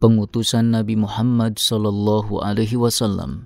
[0.00, 3.44] pengutusan Nabi Muhammad sallallahu alaihi wasallam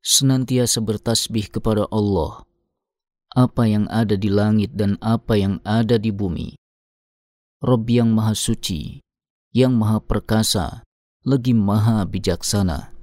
[0.03, 2.43] Senantiasa bertasbih kepada Allah,
[3.33, 6.59] apa yang ada di langit dan apa yang ada di bumi.
[7.63, 8.99] Rob yang maha suci,
[9.55, 10.83] yang maha perkasa,
[11.28, 12.98] lagi maha bijaksana.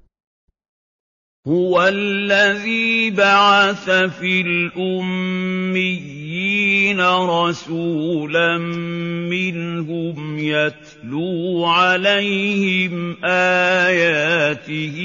[1.46, 5.84] هو الذي بعث في الأميين
[7.01, 8.59] رسولا
[9.29, 14.96] منهم يتلو عليهم آياته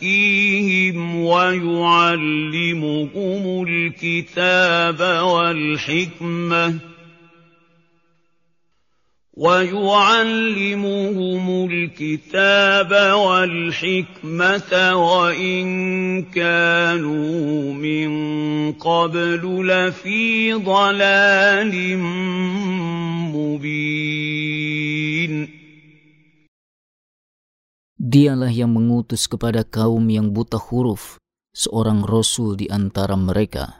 [0.00, 2.64] ويزكيهم ويعلمهم
[3.68, 6.95] الكتاب والحكمة
[9.41, 11.05] ويعلمهم
[11.71, 15.65] الكتاب والحكمة وإن
[16.35, 18.11] كانوا من
[18.75, 21.97] قبل لفي ضلال
[23.31, 24.51] مبين
[28.01, 31.15] Dialah yang mengutus kepada kaum yang buta huruf
[31.55, 33.79] seorang rasul di antara mereka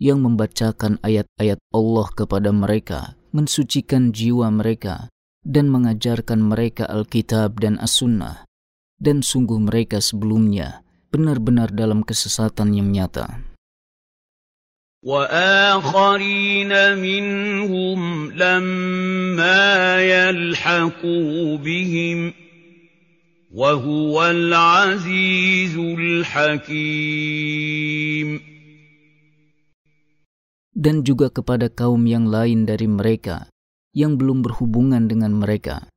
[0.00, 5.12] yang membacakan ayat-ayat Allah kepada mereka mensucikan jiwa mereka
[5.46, 8.48] dan mengajarkan mereka Alkitab dan As-Sunnah,
[8.98, 10.82] dan sungguh mereka sebelumnya
[11.14, 13.28] benar-benar dalam kesesatan yang nyata.
[15.06, 18.00] وآخرين منهم
[18.32, 22.32] لما يلحقوا بهم
[23.54, 27.36] وهو العزيز الحكيم
[30.80, 33.48] dan juga kepada kaum yang lain dari mereka
[33.96, 35.88] yang belum berhubungan dengan mereka,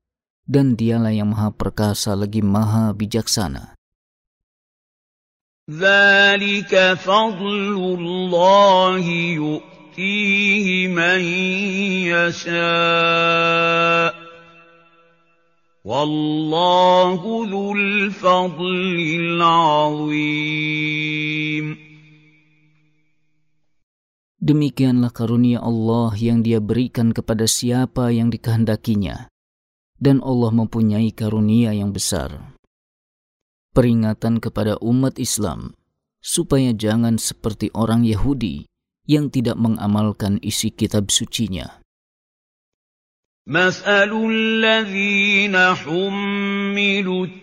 [0.47, 3.75] dan dialah yang maha perkasa lagi maha bijaksana.
[5.69, 9.05] ذلك فضل الله
[9.37, 11.21] يؤتيه من
[12.09, 14.09] يشاء
[15.85, 17.21] والله
[17.53, 21.02] ذو الفضل العظيم
[24.43, 29.27] Demikianlah karunia Allah yang dia berikan kepada siapa yang dikehendakinya.
[29.99, 32.55] Dan Allah mempunyai karunia yang besar.
[33.75, 35.75] Peringatan kepada umat Islam,
[36.23, 38.63] supaya jangan seperti orang Yahudi
[39.03, 41.79] yang tidak mengamalkan isi kitab sucinya.
[43.49, 47.42] مثل الذين حملوا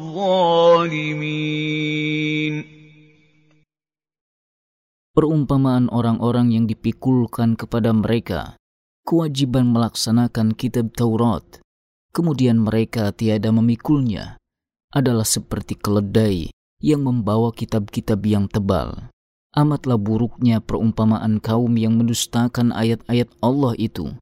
[5.11, 8.55] Perumpamaan orang-orang yang dipikulkan kepada mereka
[9.03, 11.43] kewajiban melaksanakan kitab Taurat,
[12.15, 14.39] kemudian mereka tiada memikulnya,
[14.95, 19.11] adalah seperti keledai yang membawa kitab-kitab yang tebal.
[19.51, 24.15] Amatlah buruknya perumpamaan kaum yang mendustakan ayat-ayat Allah itu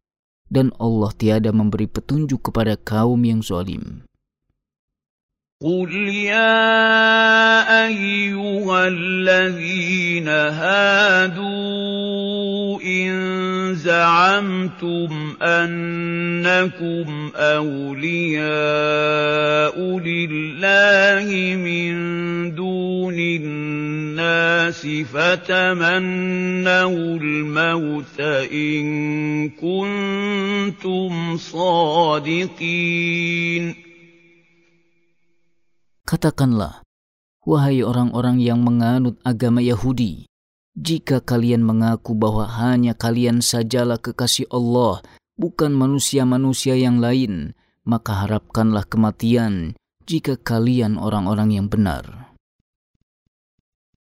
[0.49, 4.08] dan Allah tiada memberi petunjuk kepada kaum yang zalim.
[5.63, 6.87] قل يا
[7.87, 11.49] أيها الذين هادوا
[12.81, 18.49] إن زعمتم أنكم أولياء
[19.99, 21.95] لله من
[22.55, 26.39] دون الناس فتمنوا
[27.19, 28.19] الموت
[28.51, 32.49] إن كنتم صادقين
[36.08, 36.84] Katakanlah,
[37.48, 40.28] wahai orang-orang yang menganut agama Yahudi,
[40.76, 45.00] jika kalian mengaku bahwa hanya kalian sajalah kekasih Allah,
[45.40, 47.56] bukan manusia-manusia yang lain,
[47.88, 52.34] maka harapkanlah kematian jika kalian orang-orang yang benar.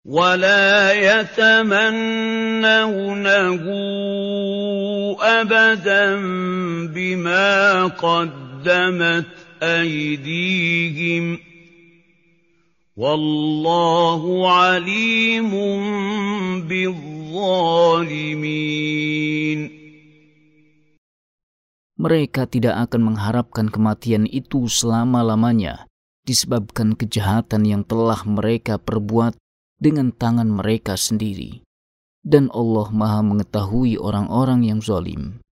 [0.04, 1.92] ولا يتمنونه
[5.20, 6.16] أبدا
[6.88, 7.50] بما
[8.00, 9.26] قدمت
[9.62, 11.38] أيديهم
[13.00, 15.52] والله عليم
[16.68, 18.30] بالظالمين
[22.00, 25.84] Mereka tidak akan mengharapkan kematian itu selama-lamanya
[26.24, 29.36] disebabkan kejahatan yang telah mereka perbuat
[29.76, 31.60] dengan tangan mereka sendiri.
[32.24, 35.43] Dan Allah maha mengetahui orang-orang yang zalim.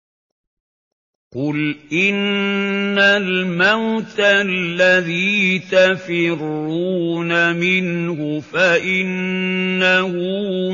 [1.35, 10.07] قل إن الموت الذي تفرون منه فإنه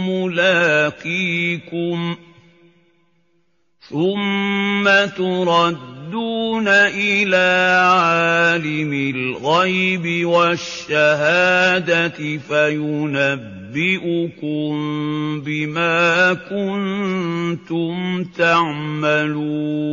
[0.10, 1.36] ملاقيكم
[3.90, 13.59] ثم تردون إلى عالم الغيب والشهادة فينبئكم
[15.45, 15.99] بما
[16.49, 17.95] كنتم
[18.37, 19.85] تعملون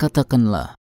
[0.00, 0.80] Katakanlah,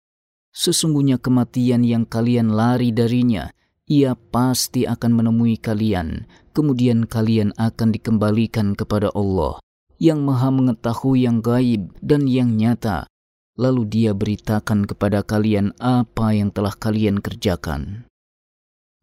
[0.56, 3.52] sesungguhnya kematian yang kalian lari darinya,
[3.84, 6.24] ia pasti akan menemui kalian,
[6.56, 9.60] kemudian kalian akan dikembalikan kepada Allah
[10.02, 13.06] yang maha mengetahui yang gaib dan yang nyata.
[13.54, 18.08] Lalu dia beritakan kepada kalian apa yang telah kalian kerjakan.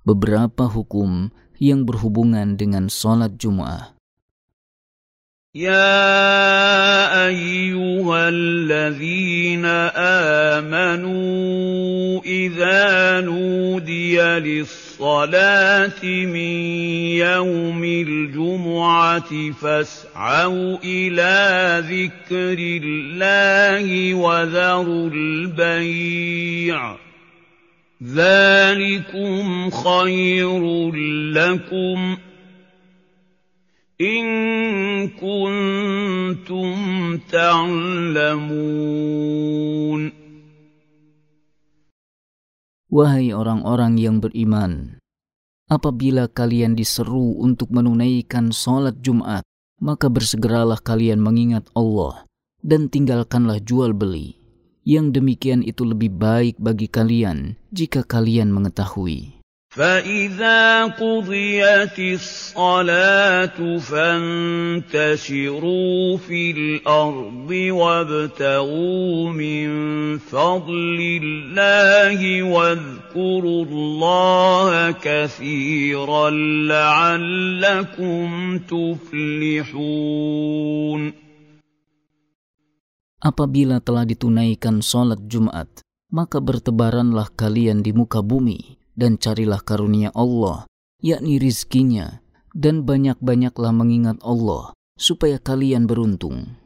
[0.04, 3.94] Beberapa hukum yang berhubungan dengan sholat Jum'ah.
[5.54, 9.64] يا أيها الذين
[10.66, 16.54] آمنوا إذا نودي للصلاة من
[17.22, 21.34] يوم الجمعة فاسعوا إلى
[21.86, 26.96] ذكر الله وذروا البيع
[28.03, 30.61] ذلكم خير
[31.35, 32.17] لكم
[34.01, 34.25] إن
[35.19, 36.75] كنتم
[37.27, 38.79] تعلمون
[42.89, 44.97] Wahai orang-orang yang beriman,
[45.69, 49.45] apabila kalian diseru untuk menunaikan sholat Jumat,
[49.77, 52.25] maka bersegeralah kalian mengingat Allah
[52.65, 54.42] dan tinggalkanlah jual beli.
[54.84, 59.44] Yang demikian itu lebih baik bagi kalian jika kalian mengetahui.
[59.74, 64.86] فإذا قضيت الصلاة فانتشروا
[66.16, 69.68] في الأرض وابتغوا من
[70.18, 76.30] فضل الله واذكروا الله كثيرا
[76.70, 80.44] لعلكم تفلحون
[83.23, 85.67] Apabila telah ditunaikan sholat Jumat,
[86.09, 90.65] maka bertebaranlah kalian di muka bumi dan carilah karunia Allah,
[91.03, 92.23] yakni rizkinya,
[92.55, 96.59] dan banyak-banyaklah mengingat Allah, supaya kalian beruntung.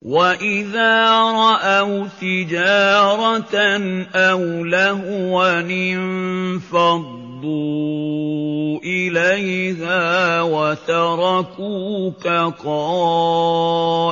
[0.00, 3.56] وَإِذَا رَأَوْا تِجَارَةً
[4.16, 7.23] أَوْ لَهْوًا انفَضُّوا
[8.83, 12.27] إِلَيْهَا وَتَرَكُوكَ
[12.65, 14.11] قَائِمًا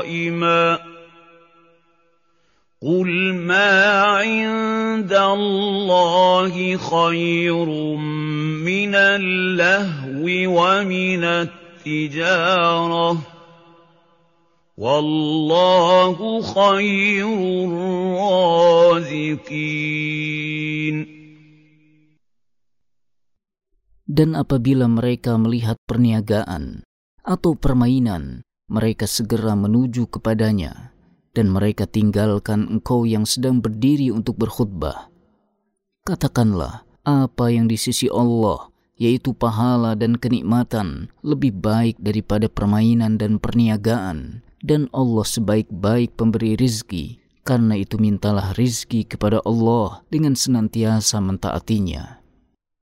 [2.84, 7.66] قُلْ مَا عِندَ اللَّهِ خَيْرٌ
[8.68, 13.18] مِّنَ اللَّهْوِ وَمِنَ التِّجَارَةِ ۚ
[14.78, 17.28] وَاللَّهُ خَيْرُ
[17.70, 19.44] الرَّازِقِينَ
[24.13, 26.86] Dan apabila mereka melihat perniagaan
[27.25, 30.93] atau permainan, mereka segera menuju kepadanya
[31.34, 35.10] dan mereka tinggalkan engkau yang sedang berdiri untuk berkhutbah.
[36.05, 38.70] Katakanlah, apa yang di sisi Allah,
[39.01, 47.17] yaitu pahala dan kenikmatan, lebih baik daripada permainan dan perniagaan, dan Allah sebaik-baik pemberi rizki.
[47.43, 52.23] Karena itu mintalah rizki kepada Allah dengan senantiasa mentaatinya.